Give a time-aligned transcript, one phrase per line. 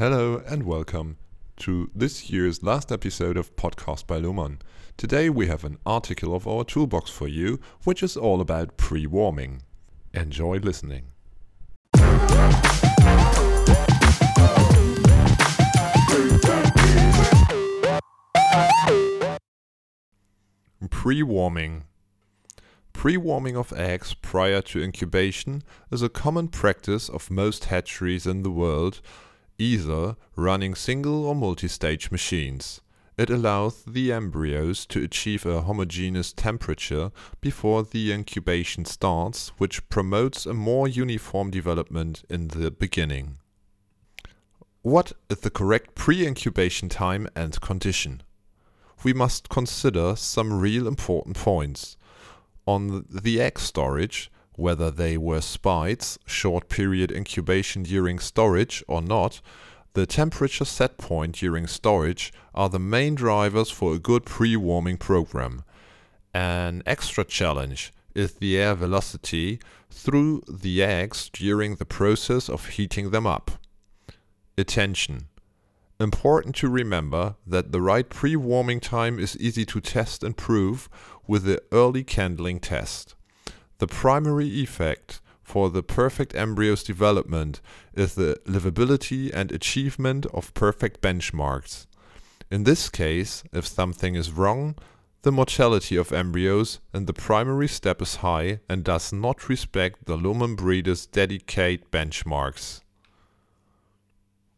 [0.00, 1.18] Hello and welcome
[1.58, 4.58] to this year's last episode of Podcast by Lohmann.
[4.96, 9.06] Today we have an article of our toolbox for you, which is all about pre
[9.06, 9.60] warming.
[10.14, 11.12] Enjoy listening.
[20.88, 21.84] Pre warming.
[22.94, 28.42] Pre warming of eggs prior to incubation is a common practice of most hatcheries in
[28.42, 29.02] the world
[29.60, 32.80] either running single or multi-stage machines.
[33.18, 40.46] It allows the embryos to achieve a homogeneous temperature before the incubation starts, which promotes
[40.46, 43.36] a more uniform development in the beginning.
[44.80, 48.22] What is the correct pre-incubation time and condition?
[49.04, 51.98] We must consider some real important points.
[52.66, 59.40] On the egg storage, whether they were SPIDES, short period incubation during storage or not,
[59.94, 65.64] the temperature set point during storage are the main drivers for a good pre-warming program.
[66.32, 73.10] An extra challenge is the air velocity through the eggs during the process of heating
[73.10, 73.50] them up.
[74.56, 75.26] Attention!
[75.98, 80.88] Important to remember that the right pre-warming time is easy to test and prove
[81.26, 83.14] with the early candling test.
[83.80, 87.62] The primary effect for the perfect embryo's development
[87.94, 91.86] is the livability and achievement of perfect benchmarks.
[92.50, 94.74] In this case, if something is wrong,
[95.22, 100.18] the mortality of embryos in the primary step is high and does not respect the
[100.18, 102.82] Lohmann breeder's dedicated benchmarks.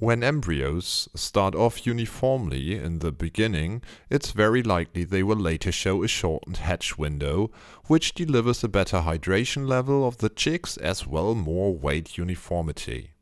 [0.00, 6.02] When embryos start off uniformly in the beginning, it's very likely they will later show
[6.02, 7.52] a shortened hatch window,
[7.86, 13.12] which delivers a better hydration level of the chicks as well more weight uniformity.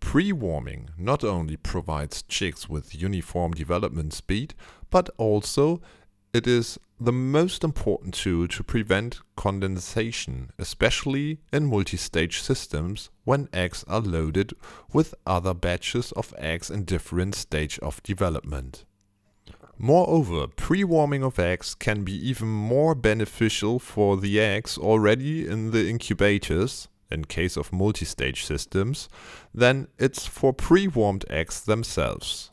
[0.00, 4.54] Pre-warming not only provides chicks with uniform development speed,
[4.90, 5.80] but also
[6.32, 13.84] it is the most important tool to prevent condensation, especially in multi-stage systems when eggs
[13.86, 14.54] are loaded
[14.92, 18.84] with other batches of eggs in different stage of development.
[19.78, 25.90] Moreover, pre-warming of eggs can be even more beneficial for the eggs already in the
[25.90, 29.10] incubators, in case of multi-stage systems,
[29.54, 32.50] than it's for pre-warmed eggs themselves.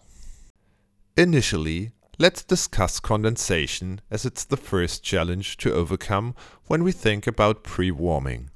[1.16, 6.36] Initially, Let's discuss condensation as it's the first challenge to overcome
[6.68, 8.52] when we think about pre-warming.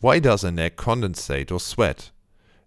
[0.00, 2.10] Why does an egg condensate or sweat?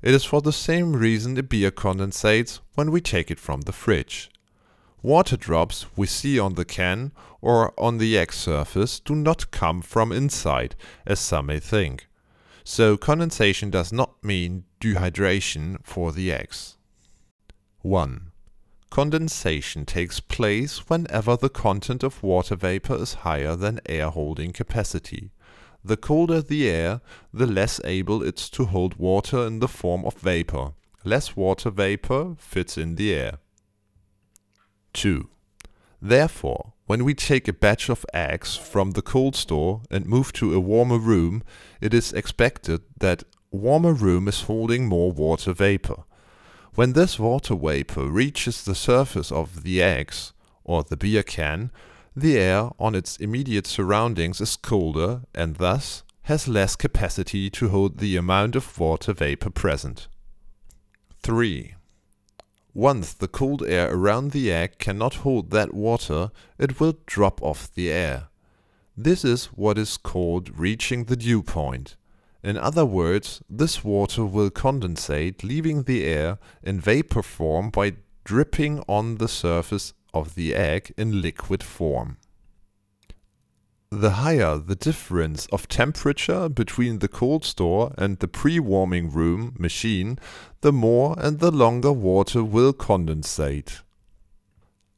[0.01, 3.71] It is for the same reason a beer condensates when we take it from the
[3.71, 4.31] fridge.
[5.03, 9.83] Water drops we see on the can or on the egg surface do not come
[9.83, 10.75] from inside,
[11.05, 12.07] as some may think.
[12.63, 16.77] So condensation does not mean dehydration for the eggs.
[17.83, 18.31] 1.
[18.95, 25.31] Condensation takes place whenever the content of water vapor is higher than air holding capacity.
[25.83, 27.01] The colder the air,
[27.33, 30.75] the less able it is to hold water in the form of vapor.
[31.03, 33.39] Less water vapor fits in the air.
[34.93, 35.27] 2.
[36.01, 40.53] Therefore, when we take a batch of eggs from the cold store and move to
[40.53, 41.43] a warmer room,
[41.81, 46.05] it is expected that warmer room is holding more water vapor.
[46.75, 50.33] When this water vapor reaches the surface of the eggs,
[50.65, 51.71] or the beer can,
[52.13, 57.99] the air on its immediate surroundings is colder and thus has less capacity to hold
[57.99, 60.09] the amount of water vapor present.
[61.23, 61.75] 3.
[62.73, 67.73] Once the cold air around the egg cannot hold that water, it will drop off
[67.73, 68.27] the air.
[68.97, 71.95] This is what is called reaching the dew point.
[72.45, 78.83] In other words, this water will condensate, leaving the air in vapor form by dripping
[78.87, 82.17] on the surface of the egg in liquid form.
[83.89, 90.19] The higher the difference of temperature between the cold store and the pre-warming room machine,
[90.61, 93.81] the more and the longer water will condensate.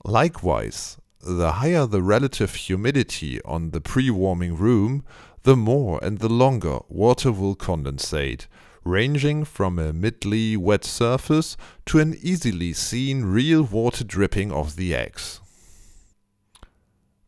[0.03, 5.05] Likewise, the higher the relative humidity on the pre-warming room,
[5.47, 8.47] the more and the longer water will condensate,
[8.83, 11.55] ranging from a mildly wet surface
[11.85, 15.39] to an easily seen real water dripping of the eggs.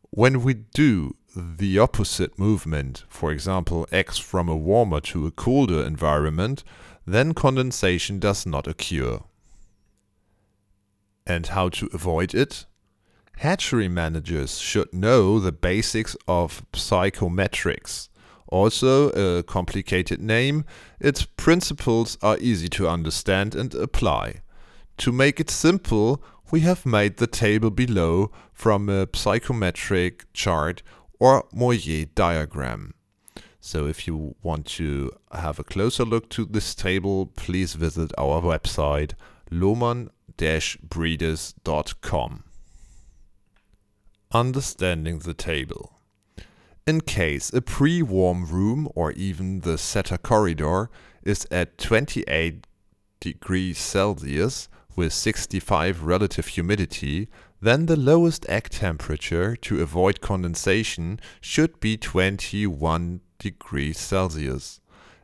[0.10, 5.82] When we do the opposite movement, for example, eggs from a warmer to a colder
[5.82, 6.66] environment,
[7.08, 9.22] then condensation does not occur.
[11.26, 12.66] And how to avoid it?
[13.38, 18.09] Hatchery managers should know the basics of psychrometrics
[18.52, 20.66] Also, a complicated name,
[21.00, 24.42] its principles are easy to understand and apply.
[24.98, 30.82] To make it simple, we have made the table below from a psychrometric chart
[31.20, 32.96] or Mollier diagram.
[33.62, 38.42] So if you want to have a closer look to this table, please visit our
[38.42, 39.14] website
[39.52, 42.44] lohmann-breeders.com.
[44.32, 45.99] Understanding the table.
[46.88, 50.90] In case a pre-warm room or even the setter corridor
[51.24, 52.66] is at 28
[53.20, 57.30] degrees Celsius with 65 relative humidity,
[57.62, 64.80] then the lowest egg temperature to avoid condensation should be 21 degrees Celsius.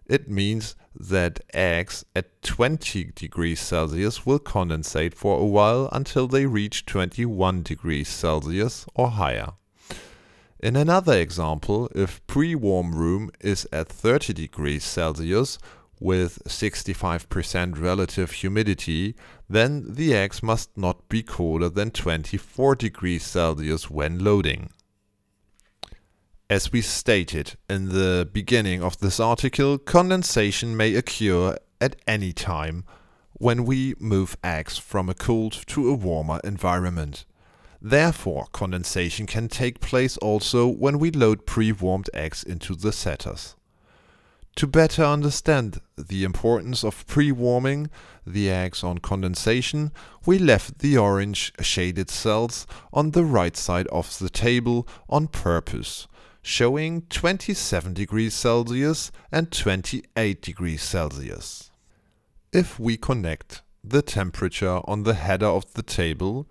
[0.06, 6.46] It means that eggs at 20 degrees Celsius will condensate for a while until they
[6.46, 9.54] reach 21 degrees Celsius or higher.
[10.66, 15.60] In another example, if pre-warm room is at 30 degrees Celsius
[16.00, 19.14] with 65% relative humidity,
[19.48, 24.72] then the eggs must not be colder than 24 degrees Celsius when loading.
[26.50, 32.86] As we stated in the beginning of this article, condensation may occur at any time
[33.34, 37.24] when we move eggs from a cold to a warmer environment.
[37.88, 43.56] Therefore, condensation can take place also when we load pre-warmed eggs into the setters.
[44.56, 47.92] To better understand the importance of pre-warming
[48.26, 49.92] the eggs on condensation,
[50.26, 56.08] we left the orange shaded cells on the right side of the table on purpose
[56.42, 61.70] showing 27 degrees Celsius and 28 degrees Celsius.
[62.52, 66.48] If we connect the temperature on the header of the table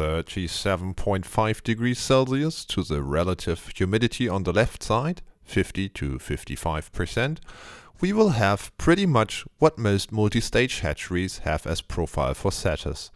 [0.00, 7.36] 37.5 degrees Celsius to the relative humidity on the left side 50 to 55%,
[8.00, 13.10] we will have pretty much what most multi-stage hatcheries have as profile for setters.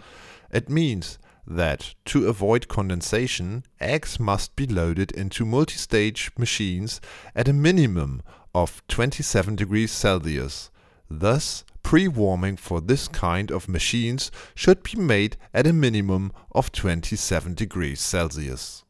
[0.50, 7.00] It means that to avoid condensation, eggs must be loaded into multi-stage machines
[7.34, 8.22] at a minimum
[8.54, 10.70] of 27 degrees Celsius.
[11.08, 17.54] Thus, pre-warming for this kind of machines should be made at a minimum of 27
[17.54, 18.82] degrees Celsius.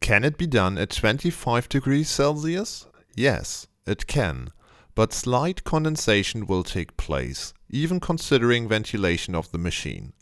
[0.00, 2.86] Can it be done at 25 degrees Celsius?
[3.16, 4.50] Yes, it can,
[4.94, 10.12] but slight condensation will take place, even considering ventilation of the machine.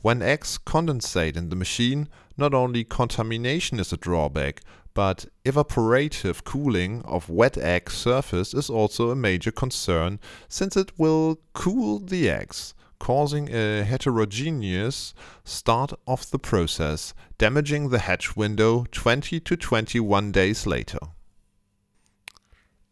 [0.00, 4.60] When eggs condensate in the machine, not only contamination is a drawback,
[4.94, 11.40] but evaporative cooling of wet egg surface is also a major concern since it will
[11.52, 15.12] cool the eggs, causing a heterogeneous
[15.44, 21.00] start of the process, damaging the hatch window 20 to 21 days later.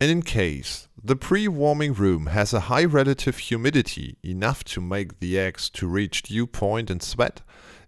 [0.00, 5.38] And in case the pre-warming room has a high relative humidity enough to make the
[5.38, 7.42] eggs to reach dew point and sweat,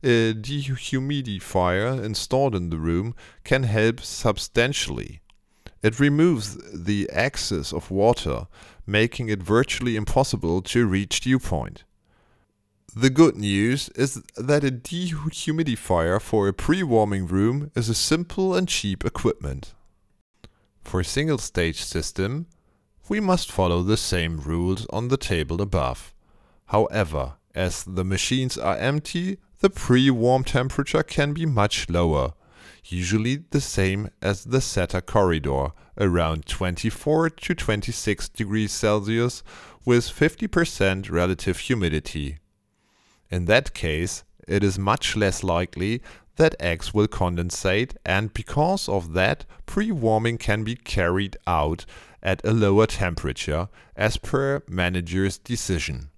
[0.04, 5.20] a dehumidifier installed in the room can help substantially.
[5.82, 8.46] It removes the excess of water,
[8.86, 11.84] making it virtually impossible to reach dew point.
[12.96, 18.68] The good news is that a dehumidifier for a pre-warming room is a simple and
[18.68, 19.74] cheap equipment.
[20.82, 22.46] For a single stage system,
[23.08, 26.14] we must follow the same rules on the table above.
[26.66, 32.34] However, as the machines are empty, the pre-warm temperature can be much lower,
[32.84, 39.42] usually the same as the setter corridor, around 24 to 26 degrees Celsius
[39.86, 42.36] with 50% relative humidity.
[43.30, 46.02] In that case, it is much less likely
[46.36, 51.86] that eggs will condensate and because of that pre-warming can be carried out
[52.22, 56.10] at a lower temperature as per manager's decision.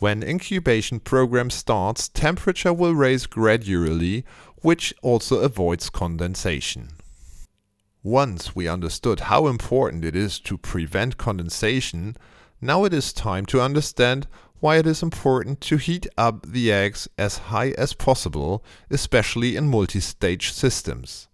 [0.00, 4.24] When incubation program starts, temperature will raise gradually,
[4.62, 6.88] which also avoids condensation.
[8.02, 12.16] Once we understood how important it is to prevent condensation,
[12.62, 14.26] now it is time to understand
[14.60, 19.68] why it is important to heat up the eggs as high as possible, especially in
[19.68, 21.28] multi-stage systems.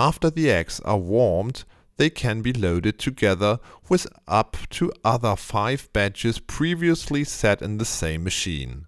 [0.00, 1.62] After the eggs are warmed,
[1.96, 7.84] they can be loaded together with up to other 5 batches previously set in the
[7.84, 8.86] same machine.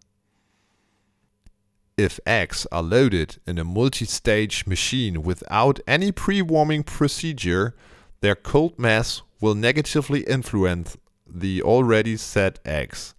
[1.99, 7.75] If eggs are loaded in a multi-stage machine without any pre-warming procedure,
[8.23, 13.15] their cold mass will negatively influence the already set eggs,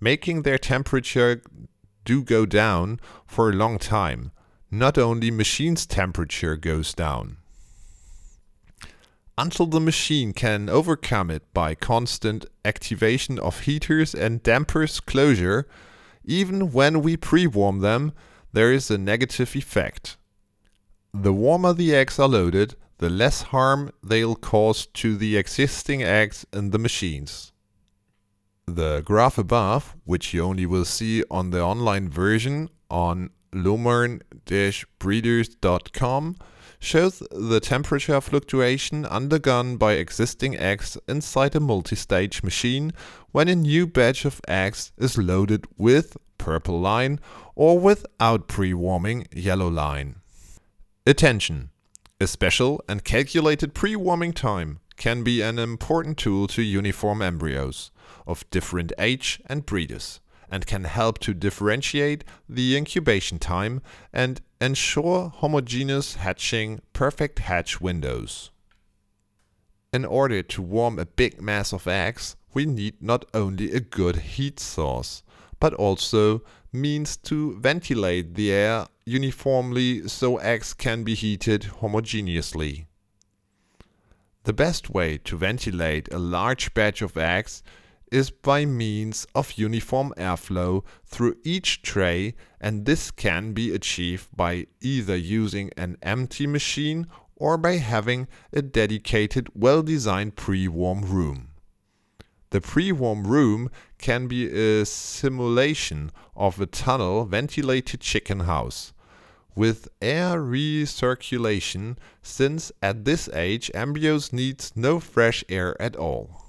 [0.00, 1.42] making their temperature
[2.04, 4.32] do go down for a long time.
[4.70, 7.36] Not only machine's temperature goes down.
[9.38, 15.68] Until the machine can overcome it by constant activation of heaters and dampers closure,
[16.24, 18.12] even when we pre-warm them,
[18.52, 20.16] there is a negative effect.
[21.12, 26.44] The warmer the eggs are loaded, the less harm they'll cause to the existing eggs
[26.52, 27.52] in the machines.
[28.66, 36.36] The graph above, which you only will see on the online version on lohmann-breeders.com,
[36.86, 42.92] shows the temperature fluctuation undergone by existing eggs inside a multi-stage machine
[43.32, 47.18] when a new batch of eggs is loaded with purple line
[47.56, 50.16] or without pre-warming yellow line.
[51.04, 51.70] Attention!
[52.20, 57.90] A special and calculated pre-warming time can be an important tool to uniform embryos
[58.26, 65.28] of different age and breeders and can help to differentiate the incubation time and ensure
[65.28, 68.50] homogeneous hatching perfect hatch windows.
[69.92, 74.16] In order to warm a big mass of eggs, we need not only a good
[74.16, 75.22] heat source,
[75.60, 82.86] but also means to ventilate the air uniformly so eggs can be heated homogeneously.
[84.44, 87.62] The best way to ventilate a large batch of eggs
[88.16, 94.66] is by means of uniform airflow through each tray and this can be achieved by
[94.80, 97.06] either using an empty machine
[97.36, 101.48] or by having a dedicated well-designed pre-warm room.
[102.48, 103.68] The pre-warm room
[103.98, 108.94] can be a simulation of a tunnel ventilated chicken house
[109.54, 116.45] with air recirculation since at this age embryos need no fresh air at all.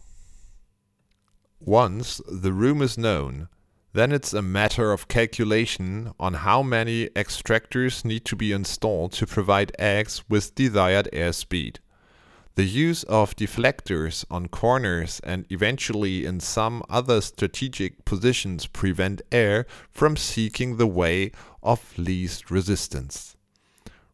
[1.60, 3.50] Once the room is known,
[3.94, 9.26] then it's a matter of calculation on how many extractors need to be installed to
[9.26, 11.78] provide eggs with desired airspeed.
[12.54, 19.66] The use of deflectors on corners and eventually in some other strategic positions prevent air
[19.90, 21.32] from seeking the way
[21.64, 23.38] of least resistance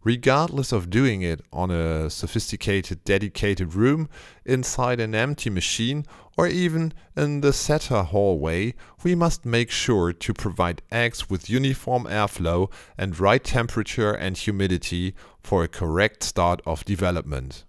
[0.03, 4.09] regardless of doing it on a sophisticated dedicated room,
[4.45, 6.05] inside an empty machine,
[6.37, 8.73] or even in the setter hallway,
[9.03, 15.13] we must make sure to provide eggs with uniform airflow and right temperature and humidity
[15.41, 17.65] for a correct start of development.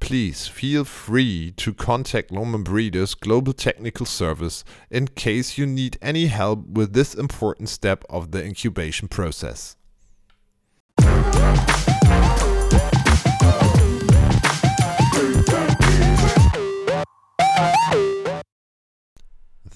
[0.00, 6.26] Please feel free to contact Lohmann Breeders Global Technical Service in case you need any
[6.26, 9.76] help with this important step of the incubation process.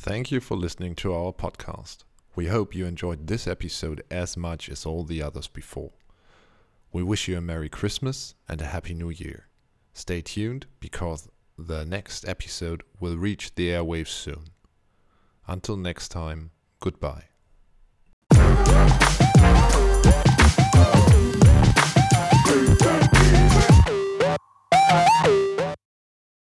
[0.04, 2.04] Thank you for listening to our podcast.
[2.37, 5.92] We hope you enjoyed this episode as much as all the others before.
[6.92, 9.49] We wish you a Merry Christmas and a Happy New Year.
[9.94, 14.50] Stay tuned because the next episode will reach the airwaves soon.
[15.46, 17.25] Until next time, goodbye.